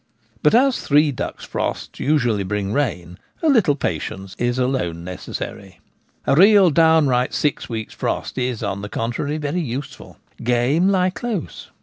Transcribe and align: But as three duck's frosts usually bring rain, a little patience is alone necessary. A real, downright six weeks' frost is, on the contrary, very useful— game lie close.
But 0.41 0.55
as 0.55 0.81
three 0.81 1.11
duck's 1.11 1.45
frosts 1.45 1.99
usually 1.99 2.41
bring 2.43 2.73
rain, 2.73 3.19
a 3.43 3.47
little 3.47 3.75
patience 3.75 4.35
is 4.39 4.57
alone 4.57 5.03
necessary. 5.03 5.79
A 6.25 6.33
real, 6.33 6.71
downright 6.71 7.35
six 7.35 7.69
weeks' 7.69 7.93
frost 7.93 8.39
is, 8.39 8.63
on 8.63 8.81
the 8.81 8.89
contrary, 8.89 9.37
very 9.37 9.61
useful— 9.61 10.17
game 10.43 10.89
lie 10.89 11.11
close. 11.11 11.69